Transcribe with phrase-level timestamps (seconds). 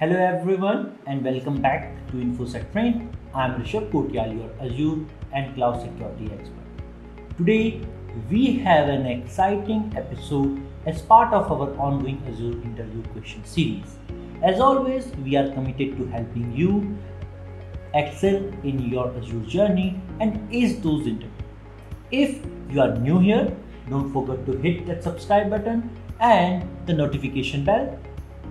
[0.00, 3.16] Hello everyone and welcome back to InfoSec Train.
[3.32, 7.36] I am Rishabh Kotiyal, your Azure and Cloud Security expert.
[7.36, 7.80] Today
[8.28, 13.94] we have an exciting episode as part of our ongoing Azure interview question series.
[14.42, 16.98] As always, we are committed to helping you
[17.94, 18.34] excel
[18.64, 21.30] in your Azure journey and ace those interviews.
[22.10, 23.56] If you are new here,
[23.88, 25.88] don't forget to hit that subscribe button
[26.18, 27.96] and the notification bell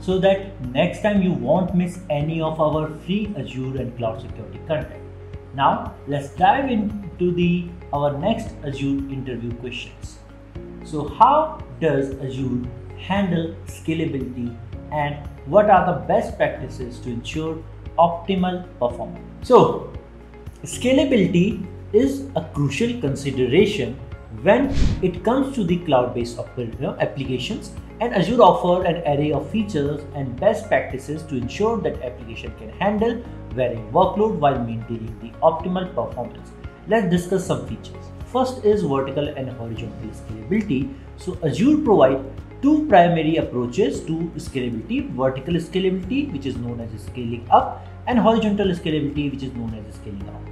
[0.00, 4.60] so that next time you won't miss any of our free Azure and cloud security
[4.66, 5.02] content.
[5.54, 10.18] Now let's dive into the our next Azure interview questions.
[10.84, 12.68] So how does Azure
[12.98, 14.56] handle scalability
[14.92, 17.62] and what are the best practices to ensure
[17.98, 19.24] optimal performance?
[19.42, 19.92] So
[20.62, 23.98] scalability is a crucial consideration
[24.42, 30.38] when it comes to the cloud-based applications and Azure offer an array of features and
[30.38, 33.22] best practices to ensure that application can handle
[33.54, 36.50] varying workload while maintaining the optimal performance.
[36.88, 38.10] Let's discuss some features.
[38.26, 40.92] First is vertical and horizontal scalability.
[41.16, 42.22] So Azure provide
[42.60, 48.68] two primary approaches to scalability, vertical scalability which is known as scaling up and horizontal
[48.68, 50.42] scalability which is known as scaling down.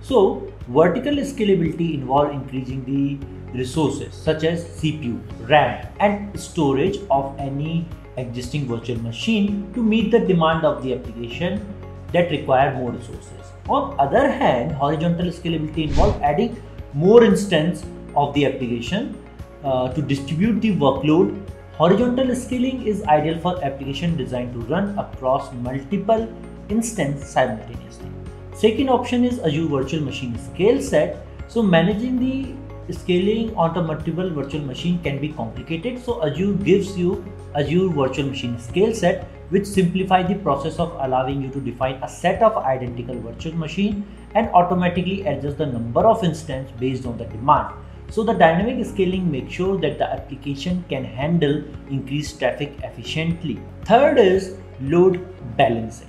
[0.00, 3.18] So vertical scalability involve increasing the
[3.54, 10.20] resources such as CPU, RAM and storage of any existing virtual machine to meet the
[10.20, 11.64] demand of the application
[12.12, 13.52] that require more resources.
[13.68, 16.60] On other hand, horizontal scalability involves adding
[16.92, 17.84] more instance
[18.16, 19.16] of the application
[19.64, 21.40] uh, to distribute the workload.
[21.74, 26.28] Horizontal scaling is ideal for application designed to run across multiple
[26.68, 28.10] instances simultaneously.
[28.54, 31.26] Second option is Azure Virtual Machine Scale Set.
[31.48, 32.54] So managing the
[32.92, 36.02] scaling onto multiple virtual machine can be complicated.
[36.04, 37.24] So Azure gives you
[37.54, 42.08] Azure Virtual Machine Scale Set which simplify the process of allowing you to define a
[42.08, 47.24] set of identical virtual machine and automatically adjust the number of instances based on the
[47.24, 47.74] demand.
[48.10, 53.60] So the dynamic scaling makes sure that the application can handle increased traffic efficiently.
[53.84, 55.26] Third is load
[55.56, 56.08] balancing.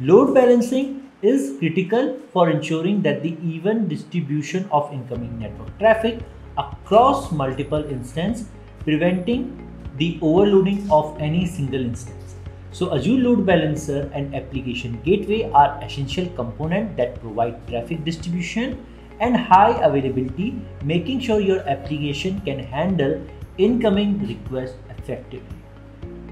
[0.00, 6.20] Load balancing is critical for ensuring that the even distribution of incoming network traffic
[6.56, 8.48] across multiple instances
[8.84, 9.42] preventing
[9.96, 12.36] the overloading of any single instance.
[12.70, 18.84] So Azure Load Balancer and Application Gateway are essential components that provide traffic distribution
[19.18, 20.54] and high availability,
[20.84, 23.20] making sure your application can handle
[23.58, 25.57] incoming requests effectively.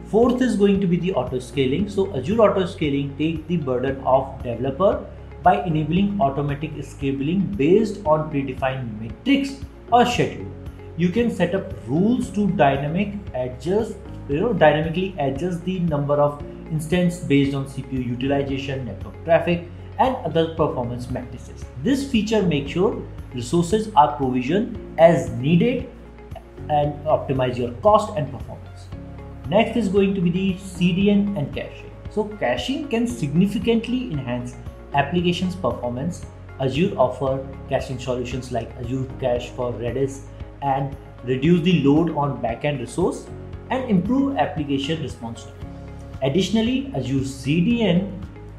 [0.07, 1.89] Fourth is going to be the auto scaling.
[1.89, 5.05] So Azure auto scaling take the burden of developer
[5.43, 10.47] by enabling automatic scaling based on predefined metrics or schedule.
[10.97, 13.97] You can set up rules to dynamic adjust,
[14.29, 19.69] you know, dynamically adjust the number of instance based on CPU utilization, network traffic,
[19.99, 21.65] and other performance matrices.
[21.83, 23.03] This feature makes sure
[23.35, 25.89] resources are provisioned as needed
[26.71, 28.66] and optimize your cost and performance.
[29.49, 31.91] Next is going to be the CDN and caching.
[32.11, 34.57] So caching can significantly enhance
[34.95, 36.27] applications performance.
[36.59, 40.23] Azure offer caching solutions like Azure Cache for Redis
[40.63, 43.27] and reduce the load on backend resource
[43.71, 45.53] and improve application response time.
[46.23, 48.11] Additionally, Azure CDN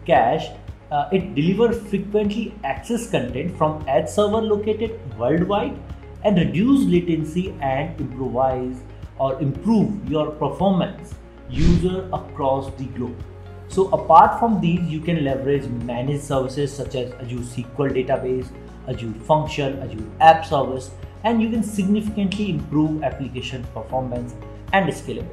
[0.06, 0.52] cache
[0.92, 5.78] uh, it delivers frequently access content from edge server located worldwide
[6.24, 8.78] and reduce latency and improvise
[9.20, 11.16] or improve your performance
[11.50, 13.16] user across the globe.
[13.68, 18.48] So apart from these, you can leverage managed services such as Azure SQL database,
[18.88, 20.92] Azure Function, Azure App Service,
[21.24, 24.36] and you can significantly improve application performance
[24.74, 25.28] and scalability.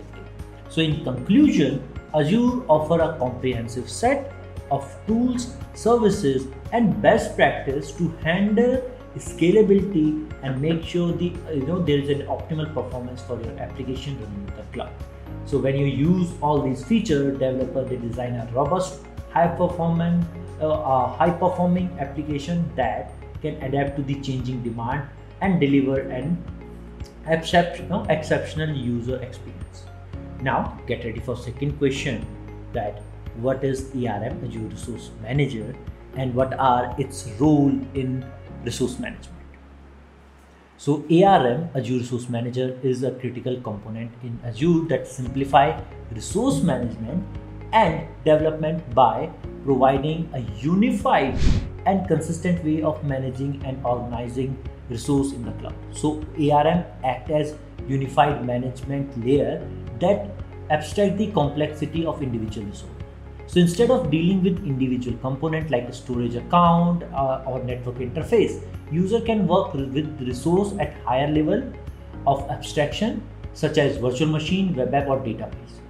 [0.68, 1.82] So in conclusion,
[2.14, 4.32] Azure offer a comprehensive set
[4.70, 8.82] of tools, services, and best practice to handle
[9.20, 14.18] scalability and make sure the you know there is an optimal performance for your application
[14.20, 14.92] running in the cloud.
[15.46, 19.00] So when you use all these features developer they design a robust
[19.32, 20.24] high performance
[20.60, 23.12] uh, uh, high performing application that
[23.42, 25.02] can adapt to the changing demand
[25.40, 26.38] and deliver an
[27.26, 29.84] exceptional, exceptional user experience.
[30.40, 32.24] Now get ready for second question
[32.72, 33.02] that
[33.36, 35.74] what is erm Azure Resource Manager
[36.16, 38.24] and what are its role in
[38.64, 39.34] resource management.
[40.76, 45.80] So ARM, Azure Resource Manager, is a critical component in Azure that simplify
[46.12, 47.24] resource management
[47.72, 49.30] and development by
[49.64, 51.38] providing a unified
[51.86, 54.56] and consistent way of managing and organizing
[54.90, 55.74] resource in the cloud.
[55.92, 57.54] So ARM act as
[57.88, 59.66] unified management layer
[60.00, 60.30] that
[60.70, 62.93] abstract the complexity of individual resource.
[63.46, 68.62] So instead of dealing with individual component like a storage account uh, or network interface,
[68.90, 71.72] user can work with resource at higher level
[72.26, 75.80] of abstraction such as virtual machine, web app or database.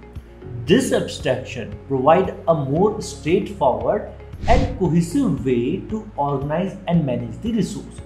[0.65, 4.11] This abstraction provide a more straightforward
[4.47, 8.01] and cohesive way to organize and manage the resources.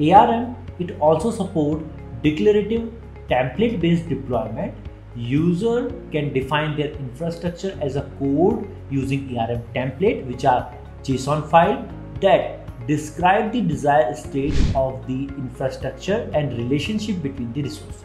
[0.00, 1.82] ARM it also support
[2.22, 2.92] declarative
[3.30, 4.74] template based deployment
[5.16, 10.72] user can define their infrastructure as a code using ARM template which are
[11.02, 11.88] JSON file
[12.20, 18.04] that describe the desired state of the infrastructure and relationship between the resources.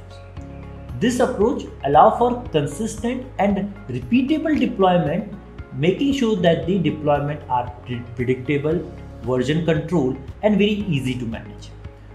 [0.99, 5.33] This approach allows for consistent and repeatable deployment,
[5.73, 7.73] making sure that the deployment are
[8.15, 8.91] predictable,
[9.21, 11.69] version control, and very easy to manage.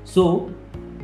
[0.04, 0.52] So,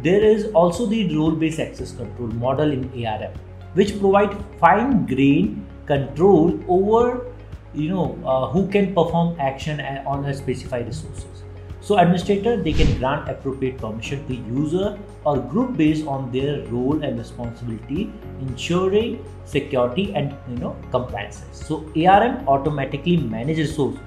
[0.03, 3.33] there is also the role-based access control model in ARM
[3.75, 7.27] which provide fine grained control over
[7.75, 11.43] you know uh, who can perform action on a specified resources.
[11.81, 17.03] So administrator they can grant appropriate permission to user or group based on their role
[17.03, 21.67] and responsibility ensuring security and you know compliances.
[21.67, 23.99] So arm automatically manages resource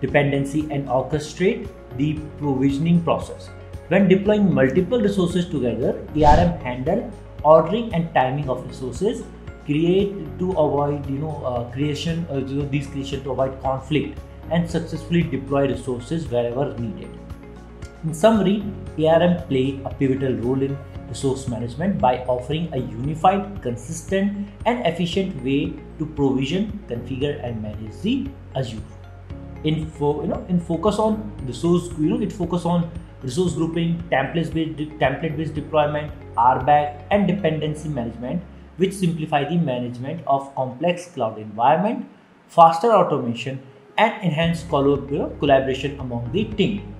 [0.00, 3.48] dependency and orchestrate the provisioning process.
[3.88, 7.10] When deploying multiple resources together arm handle
[7.54, 9.24] ordering and timing of resources
[9.66, 14.18] create to avoid you know uh, creation uh, you know, these creation to avoid conflict
[14.50, 17.10] and successfully deploy resources wherever needed.
[18.04, 18.62] In summary
[19.12, 20.76] arm play a pivotal role in
[21.08, 28.00] resource management by offering a unified consistent and efficient way to provision configure and manage
[28.02, 28.86] the azure.
[29.64, 32.88] In fo- you know in focus on resource you know it focus on
[33.22, 38.42] resource grouping template based template based deployment RBAC, and dependency management,
[38.76, 42.06] which simplify the management of complex cloud environment,
[42.48, 43.60] faster automation,
[43.98, 46.94] and enhance collaboration among the team.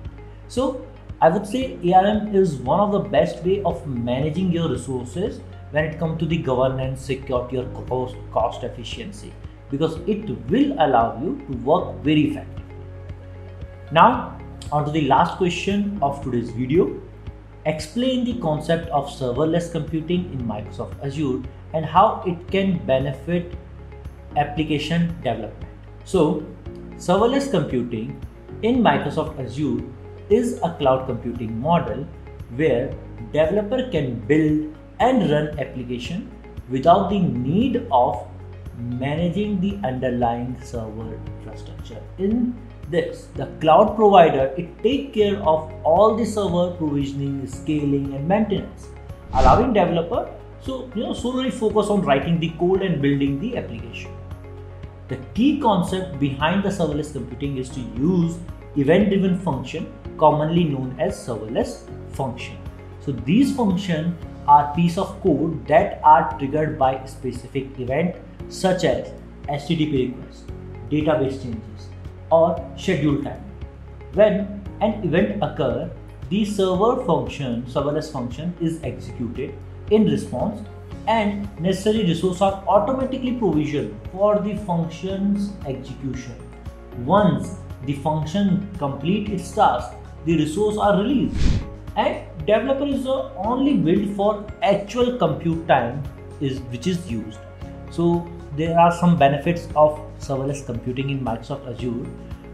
[0.47, 0.85] So,
[1.21, 5.41] I would say ARM is one of the best way of managing your resources
[5.71, 9.33] when it comes to the governance, security, or cost, cost efficiency
[9.69, 12.63] because it will allow you to work very effectively.
[13.91, 14.37] Now,
[14.71, 17.01] on to the last question of today's video
[17.67, 21.41] explain the concept of serverless computing in Microsoft Azure
[21.73, 23.53] and how it can benefit
[24.37, 25.71] application development.
[26.05, 26.43] So,
[26.95, 28.19] serverless computing
[28.61, 29.83] in Microsoft Azure
[30.29, 32.07] is a cloud computing model
[32.55, 32.93] where
[33.33, 36.31] developer can build and run application
[36.69, 38.27] without the need of
[38.77, 42.55] managing the underlying server infrastructure in
[42.89, 43.27] this.
[43.35, 48.87] The cloud provider it take care of all the server provisioning scaling and maintenance
[49.33, 50.29] allowing developer
[50.61, 54.11] so you know solely focus on writing the code and building the application.
[55.07, 58.37] The key concept behind the serverless computing is to use
[58.75, 62.57] event driven function commonly known as serverless function.
[62.99, 64.15] So these functions
[64.47, 68.15] are piece of code that are triggered by specific event
[68.49, 69.11] such as
[69.49, 70.51] http request
[70.91, 71.86] database changes
[72.31, 73.43] or schedule time.
[74.13, 75.89] When an event occurs,
[76.29, 79.53] the server function, serverless function is executed
[79.91, 80.59] in response
[81.07, 86.35] and necessary resources are automatically provisioned for the function's execution.
[87.05, 87.55] Once
[87.85, 89.93] the function complete its task,
[90.25, 91.61] the resources are released
[91.95, 96.03] and developer is only built for actual compute time
[96.41, 97.39] is which is used.
[97.89, 102.05] So there are some benefits of serverless computing in Microsoft Azure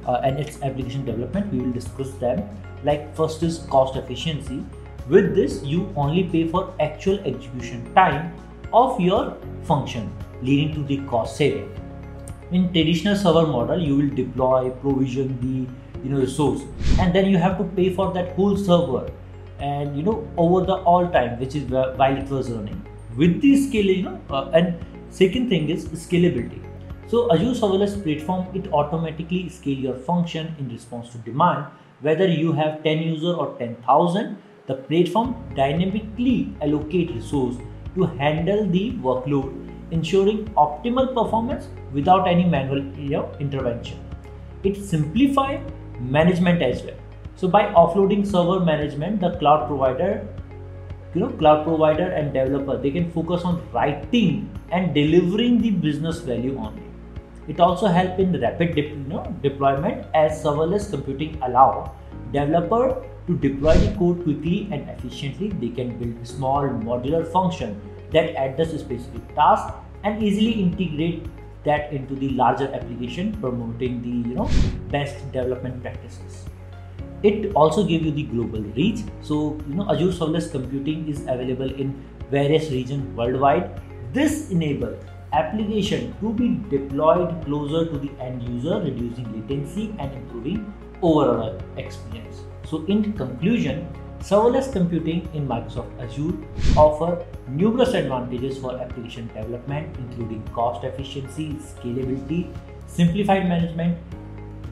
[0.08, 1.52] uh, and its application development.
[1.52, 2.44] We will discuss them.
[2.84, 4.64] Like first is cost efficiency.
[5.10, 8.34] With this, you only pay for actual execution time
[8.72, 11.70] of your function, leading to the cost saving.
[12.52, 16.62] In traditional server model, you will deploy, provision the you know resource,
[17.00, 19.10] and then you have to pay for that whole server,
[19.60, 22.82] and you know over the all time, which is while it was running.
[23.18, 24.76] With the scale, you know, uh, and
[25.10, 26.62] second thing is scalability
[27.14, 31.68] so Azure Serverless Platform, it automatically scale your function in response to demand.
[32.02, 37.58] Whether you have 10 user or 10,000, the platform dynamically allocate resource
[37.94, 39.54] to handle the workload,
[39.92, 42.80] ensuring optimal performance without any manual
[43.40, 44.00] intervention.
[44.64, 45.60] It simplify
[46.00, 46.98] management as well.
[47.36, 50.28] So by offloading server management, the cloud provider,
[51.14, 56.22] you know, cloud provider and developer, they can focus on writing and delivering the business
[56.22, 56.83] value only.
[57.48, 61.94] It also helps in rapid de- you know, deployment as serverless computing allow
[62.32, 65.50] developer to deploy the code quickly and efficiently.
[65.50, 67.80] They can build small modular function
[68.12, 69.74] that address specific tasks
[70.04, 71.26] and easily integrate
[71.64, 74.50] that into the larger application promoting the you know
[74.90, 76.46] best development practices.
[77.24, 79.00] It also gives you the global reach.
[79.22, 81.96] So you know azure serverless computing is available in
[82.32, 83.82] various regions worldwide.
[84.14, 90.74] This enables application to be deployed closer to the end user reducing latency and improving
[91.02, 93.88] overall experience so in conclusion
[94.24, 96.36] Serverless computing in Microsoft Azure
[96.78, 102.48] offer numerous advantages for application development including cost efficiency, scalability,
[102.88, 103.98] simplified management,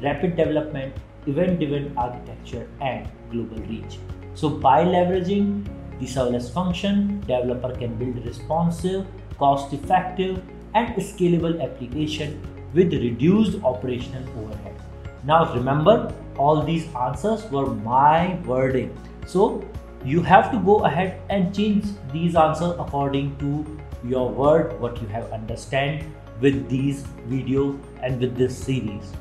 [0.01, 0.96] rapid development,
[1.27, 4.00] event-driven architecture and global reach.
[4.36, 5.68] So by leveraging
[6.00, 9.06] the serverless function, developer can build responsive,
[9.43, 10.41] cost-effective
[10.74, 12.41] and scalable application
[12.74, 14.75] with reduced operational overhead.
[15.24, 19.63] Now remember, all these answers were my wording so
[20.03, 23.65] you have to go ahead and change these answers according to
[24.03, 26.05] your word, what you have understand
[26.39, 29.13] with these video and with this series.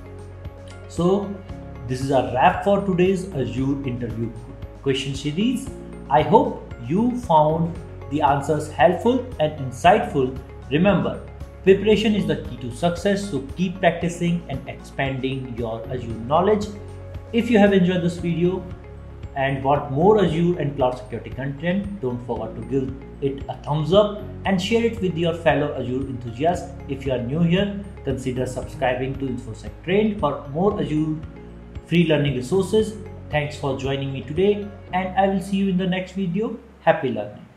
[0.88, 1.32] So
[1.86, 4.30] this is a wrap for today's Azure interview
[4.82, 5.68] question series.
[6.08, 7.76] I hope you found
[8.10, 10.36] the answers helpful and insightful.
[10.70, 11.20] Remember,
[11.64, 16.66] preparation is the key to success, so keep practicing and expanding your Azure knowledge.
[17.32, 18.62] If you have enjoyed this video,
[19.36, 23.92] and want more Azure and cloud security content, don't forget to give it a thumbs
[23.92, 26.70] up and share it with your fellow Azure enthusiasts.
[26.88, 31.16] If you are new here, consider subscribing to InfoSec Train for more Azure
[31.86, 32.96] free learning resources.
[33.30, 36.58] Thanks for joining me today and I will see you in the next video.
[36.80, 37.49] Happy learning.